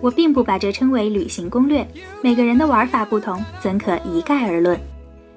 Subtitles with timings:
[0.00, 1.86] 我并不把这称为旅行攻略，
[2.22, 4.78] 每个人的玩法不同，怎可一概而论？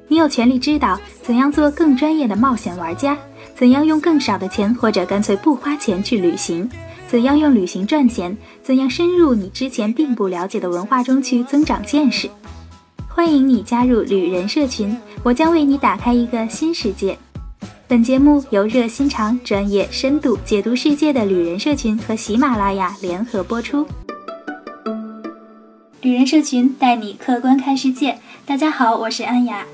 [0.08, 3.18] 你有权利知道怎样做更专业的冒险玩家，
[3.55, 6.70] 怎样用更少的钱或者干脆不花钱去旅行，
[7.07, 12.30] 怎样用旅行赚钱，怎样深入你之前并不了解的文化中去增长见识。
[13.07, 17.18] 欢迎你加入旅人社群，我将为你打开一个新世界。
[17.88, 23.86] 本节目由热心肠、专业、深度解读世界的旅人社群和喜马拉雅联合播出。
[26.03, 28.20] 旅人社群带你客观看世界。
[28.45, 29.66] 大家好，我是安雅。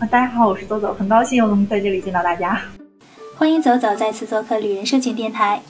[0.00, 2.60] 大家好，我是走走，很高兴又能在这里见到大家。
[3.36, 5.62] 欢迎走走再次做客旅人社群电台。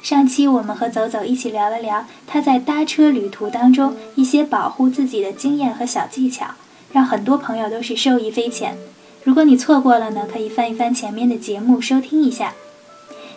[0.00, 6.46] 上期我们和走走一起聊了聊他在搭车旅途当中一些保护自己的经验和小技巧，
[6.92, 8.78] 让很多朋友都是受益匪浅。
[9.24, 12.54] 如果你错过了呢，可以翻一翻前面的节目收听一下。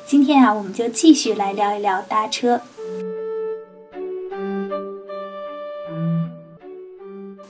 [0.05, 2.61] 今天啊，我们就继续来聊一聊搭车。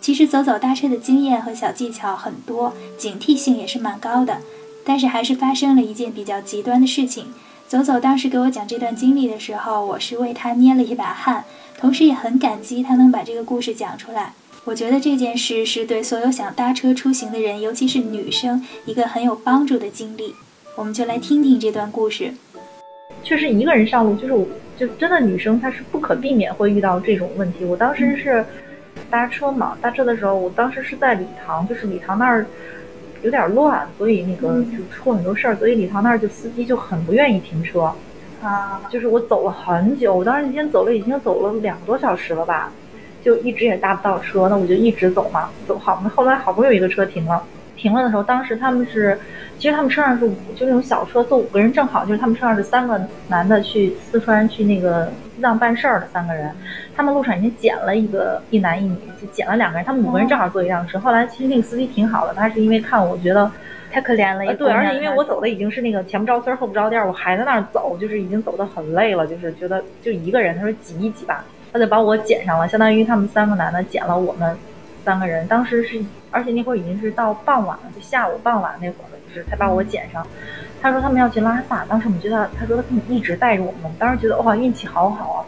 [0.02, 4.40] 其实走走搭车的经验和小技巧很多，警惕性也是蛮高的。
[4.84, 7.26] 但是还是发生了一件比较极端的事情。
[7.68, 11.46] 走走当时给我讲这段经历的时候，我是为他捏了一把汗，
[11.78, 14.34] 同时也很感激他能把这个故事讲出来。
[14.66, 20.34] 我觉得这件事是对所有想搭车出行的人，尤其是女生，一个很有帮助的经历。
[20.76, 22.34] 我们就来听听这段故事。
[23.24, 27.64] 确实，一个人上路，就是我，就真的女生她是不可避免会遇到这种问题。
[27.64, 28.44] 我当时是
[29.12, 32.46] 搭车嘛，搭车的时候，我当时是在礼堂，就是礼堂那儿
[33.22, 37.94] 有点乱，所以那个就出很多事儿，所以礼堂那儿就司机就很不愿意停车
[38.42, 38.82] 啊。
[38.90, 42.72] 就是我走了很久，我当时已经走了已经走了两个多小时了吧。
[43.24, 47.44] 就一直也搭不到车，那我就一直走嘛，走好后来好不容易有一个车停了，
[47.82, 49.18] 停了的时候，当时他们是，
[49.58, 56.52] 其实他们车上是五，就那种小车，坐五个人正好，就是他们车上是三个男的去四川去那个西藏办事儿的三个人，
[56.96, 61.00] 他们路上已经捡了一个一男一女，就捡了两个人，他们五个人正好坐一辆车。
[61.00, 63.52] 后来其实那个司机挺好的，他是因为看我觉得
[63.92, 71.44] 太可怜了，对，而且因为我走的已经是那个前不着村后不着店，我还在那儿走，就是已经走得很累了，就是觉得就一个人，他说挤一挤吧。
[71.74, 74.54] 他就把我捡上了，相当于他们三个男的捡了我们
[75.04, 75.48] 三个人。
[75.48, 80.26] 当时是，而且那会儿已经是到傍晚了，就下午傍晚那会儿了，就是他把我捡上。
[80.82, 85.40] 他说他们要去拉萨，当时我们觉得，他说他一直带着我们，当时觉得哇运气好好啊，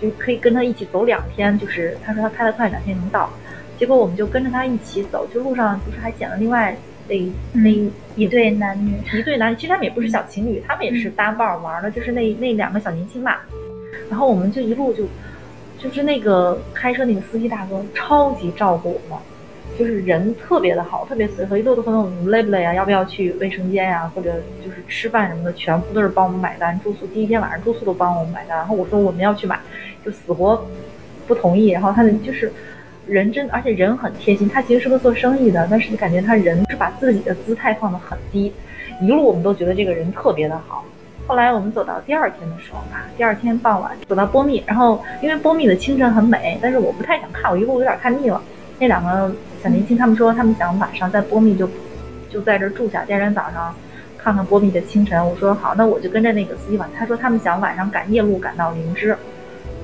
[0.00, 1.58] 就可以跟他一起走两天。
[1.58, 3.30] 就是他说他开得快，两天能到。
[3.78, 6.76] 结果我们就跟着他一起走，就路上不是还捡了另外
[7.08, 7.16] 那
[7.52, 7.70] 那
[8.14, 13.42] 一对男女，一对男，其实他们也不是小情侣，他们也是搭伴玩的，就是那那两个小年轻吧。
[14.10, 15.04] 然后我们就一路就。
[15.78, 19.18] 就是那个开车那个司机大哥超级照顾我们，
[19.78, 26.78] 就是人特别的好，特别随和，一路都问我们累不累啊，要不要去卫生间呀，或者就是吃饭什么的，全部都是帮我们买单。
[26.80, 29.58] 住宿第一天晚上住宿都帮我们买单，然后我说我们要去买，
[30.04, 30.66] 就死活
[31.26, 31.68] 不同意。
[31.68, 32.50] 然后他的就是
[33.06, 34.48] 人真，而且人很贴心。
[34.48, 38.52] 他其实是个做生意的，但是感觉他人是把自己的姿态放得很低，
[39.02, 40.84] 一路我们都觉得这个人特别的好。
[41.26, 48.42] 后来我们走到第二天的时候吧，第二天傍晚走到波密，然后因为波密的清晨很美，但是我不太想看，我一路有点看腻了。
[48.78, 51.66] 那两个小年轻他们说他们想晚上在波密就
[52.28, 53.74] 就在这住下，第二天早上
[54.18, 55.26] 看看波密的清晨。
[55.26, 56.90] 我说好，那我就跟着那个司机晚。
[56.94, 59.16] 他说他们想晚上赶夜路赶到灵芝，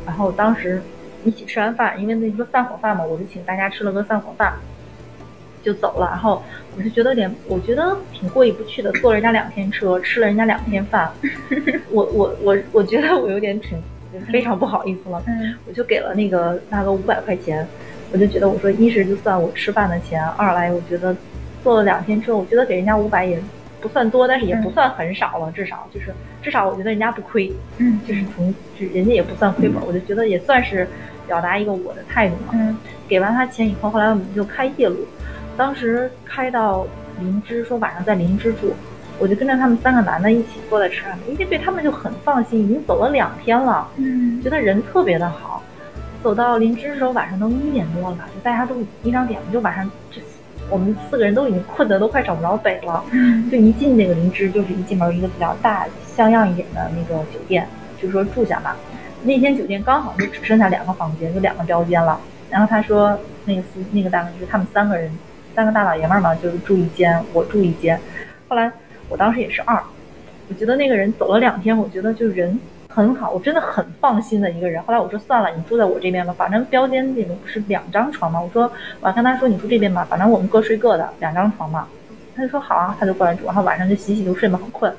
[0.05, 0.83] 然后当时
[1.25, 4.53] 一起吃完饭，因为那个散伙饭嘛，我就请大家吃了个散伙饭。
[5.63, 6.43] 就走了，然后
[6.77, 11.11] 我就觉得有点，我觉得挺过意不去的，坐了人家两天车，吃了人家两天饭，
[11.91, 13.79] 我我我我觉得我有点挺
[14.33, 15.23] 非常不好意思了，
[15.69, 17.67] 我就给了那个大哥五百块钱，
[18.13, 21.15] 我就觉得我说一是就算我吃饭的钱，二来我觉得
[21.63, 23.39] 坐了两天车，我觉得给人家五百也
[23.81, 26.07] 不算多，但是也不算很少了，至少就是
[26.43, 30.89] 至少我觉得人家不亏，嗯，就是从就人家也不算亏本，我就觉得也算是
[31.27, 32.77] 表达一个我的态度嘛，嗯，
[33.07, 34.97] 给完他钱以后，后来我们就开夜路。
[35.61, 36.87] 当时开到
[37.21, 38.73] 灵芝，说晚上在灵芝住，
[39.19, 45.63] 我就跟着他们三个男的一起坐在车上，因为对他们就很放心，已经走了两天了，嗯，觉得人特别的好。
[46.23, 50.23] 走到灵芝的时候，晚上都一点多了，就大家都一两点了，就晚上这
[50.71, 53.05] 我们四个人都已经困得都快找不着北了，
[53.53, 55.87] 就一进那个灵芝，就是一进门一个比较大
[56.17, 57.69] 像样一点的那个酒店，
[58.01, 58.75] 就说住下吧。
[59.25, 62.19] 那天酒店刚好就只剩下两个房间，就两个标间了。
[62.49, 65.13] 然后他说那个司那个大哥就是他们三个人。
[65.55, 67.99] 三个大老爷们儿嘛，就是住一间，我住一间。
[68.49, 68.71] 后来
[69.09, 69.83] 我当时也是二，
[70.49, 72.59] 我觉得那个人走了两天，我觉得就人
[72.89, 74.83] 很好，我真的很放心的一个人。
[74.85, 78.41] 后来我说算了，你住在我这边吧，反正标间里面不是两张床嘛。
[78.41, 78.71] 我说
[79.01, 81.87] 我要跟他说你住这边吧，反正我们各睡各的，两张床嘛。
[82.35, 84.93] 他就说好啊，他就过来住，然后晚上就洗洗就睡嘛，很困。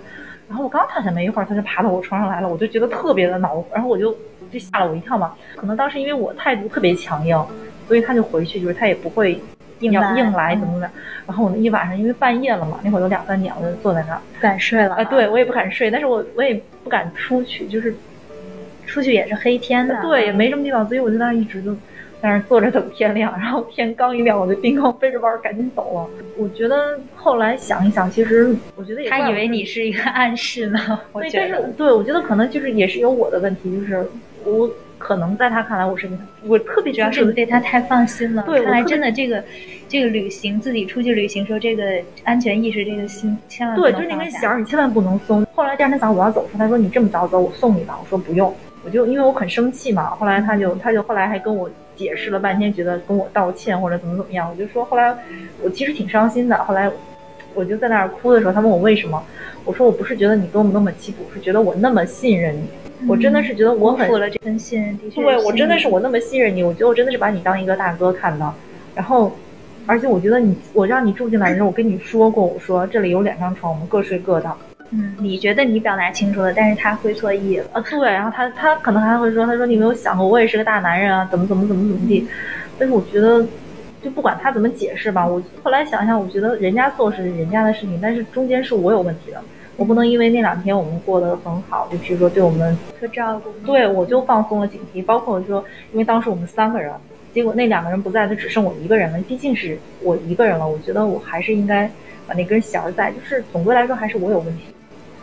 [0.48, 4.14] 然后我刚躺下没一会儿，他就爬到我床上来了，我就觉得特别的恼，然后我就
[4.52, 5.34] 就吓了我一跳嘛。
[5.56, 7.42] 可能当时因为我态度特别强硬，
[7.88, 9.42] 所以他就回去，就是他也不会
[9.82, 10.90] 硬要硬来怎么怎么。
[11.28, 14.96] 然后我那一晚上因为半夜了嘛，那会儿都两三点，我就坐在那儿不敢睡了。
[14.96, 17.94] 啊，对我也不敢睡，但是我我也不敢出去，就是
[18.88, 21.76] 出去也是黑天的，对，也没什么地方，所以我就在那一直就。
[22.22, 26.24] 在那坐着等天亮，然后天刚一亮，我就叮咣背着包赶紧走了。
[26.38, 31.00] 我觉得后来想一想，其实我觉得也他以为你是一个暗示呢。
[31.14, 34.08] 对，但是对我觉得可能就是也是有我的问题，就是
[34.46, 34.70] 我
[35.02, 36.08] 可能在他看来我是
[36.44, 38.44] 我特别主要是对他太放心了。
[38.44, 39.44] 对，看来真的这个
[39.90, 41.84] 这个旅行自己出去旅行时候，这个
[42.24, 45.46] 安全意识这个心千万对，就是那根弦你千万不能松。
[45.56, 47.98] 后来第二天早上我要走时，他说你这么早走，我送你吧。
[48.00, 48.54] 我说不用，
[48.86, 50.12] 我就因为我很生气嘛。
[50.12, 51.70] 后来他就他就后来还跟我。
[51.94, 55.16] 解释了半天，觉得跟我道歉或者怎么怎么样，我就说后来
[55.62, 56.58] 我其实挺伤心的。
[56.64, 56.90] 后来
[57.54, 59.22] 我就在那儿哭的时候，他问我为什么，
[59.66, 64.98] 我说我不是觉得你多么多么欺负，是觉得我那么信任你，我真的是觉得我很负了这份信任。
[64.98, 68.54] 对，我真的是我那么信任你，我觉得我真的是把你当一个大哥看的。
[68.96, 69.32] 然后，
[69.86, 74.52] 而且我觉得你，我让你住进来的时候，我跟你说过，我说这里有两张床，我们各睡各的。
[74.92, 77.82] 嗯，你觉得你表达清楚了，但是他会错意了啊。
[77.82, 82.28] 对，然后他他可能还会说，他说你没有想过我也是个大男人啊，怎么怎么怎么怎么地。
[82.78, 83.46] 但是我觉得，
[84.04, 89.42] 就不管他怎么解释吧，我后来想想，我觉得人家做是人家的事情，但是中间是我有问题的，
[89.78, 95.04] 我不能因为那两天我们过得很好，就比如说对我们特照顾，对我就放松了警惕。
[95.06, 96.92] 包括说，因为当时我们三个人，
[97.34, 99.20] 结果那两个人不在，就只剩我一个人了。
[99.28, 101.90] 毕竟是我一个人了，我觉得我还是应该
[102.26, 104.64] 把那根弦儿在，就是总归来说还是我有问题。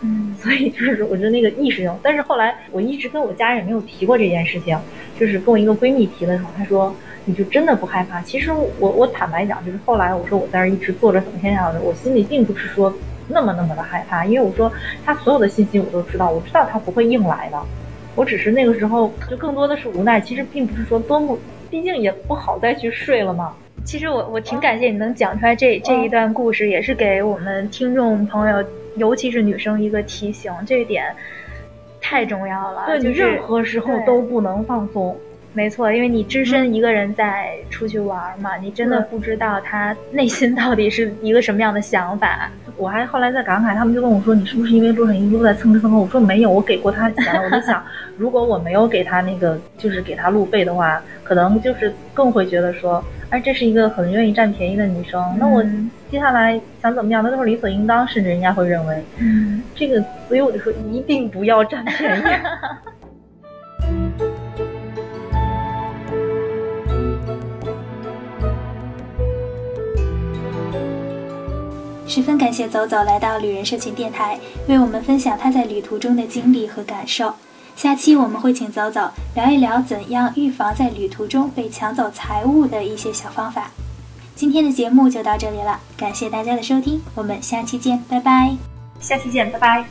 [0.00, 4.78] 嗯，所以就是我觉得那个意识上，但是后来我一直跟我家人没有提过这件事情，
[5.18, 8.22] 就是跟我一个闺蜜提的时候，她说你就真的不害怕？
[8.22, 12.94] 其实我我坦白讲，就是后来我说我在这一直坐着等天亮的，我心里并不是说
[13.26, 14.72] 那么那么的害怕，因为我说
[15.04, 17.60] 他所有的信息我都知道，我知道他不会硬来的，
[18.14, 21.36] 我只是那个时候就更多的是无奈，其实并不是说多么，
[21.68, 23.52] 毕竟也不好再去睡了嘛。
[23.88, 28.62] 其实我我挺感谢你能讲出来这这一段故事，也是给我们听众朋友。
[28.96, 31.06] 尤其是女生一个提醒，这一点
[31.99, 32.85] 太重要了。
[32.85, 35.17] 对，你任何时候都不能放松。
[35.54, 42.50] 没错，因为你只身一个人在出去玩嘛，你真的不知道他内心到底是一个什么样的想法。
[42.76, 47.82] 我还后来在感慨，他们就问我说：“你是不是因为路上一路在蹭吃蹭喝？”我说：“没有，我给过他钱。”我就想，
[48.16, 53.02] 如果我没有给他那个，就是给他路费的话，可能就是更会觉得说。
[53.30, 55.62] 哎，这是一个很愿意占便宜的女生，那我
[56.10, 62.22] 接下来想怎么样，那都是理所应当，甚至人家会认为，嗯，这个，所以我就说一定不要占便宜。
[72.08, 77.34] 十分感谢走走来到旅人社群电台，为我们分享他在旅途中的经历和感受。
[77.76, 83.70] 下期我们会请走走聊一聊怎样预防在旅途中被抢走财物的一些小方法。
[84.34, 88.56] 今天的节目就到这里了，感谢大家的收听，我们下期见，拜拜。
[88.99, 89.84] 下期见，拜拜。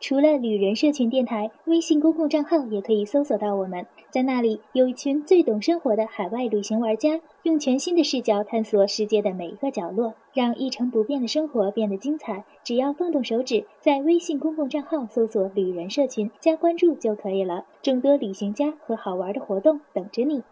[0.00, 12.44] 除了旅人社群电台，微信公共账号也可以搜索到我们，在那里有一群最懂生活的海外旅行玩家，用全新的视角探索世界的每一个角落，让一成不变的生活变得精彩。
[12.64, 20.42] 只要动动手指，在微信公共账号搜索“旅人社群”加关注就可以了，众多旅行家和好玩的活动等着你。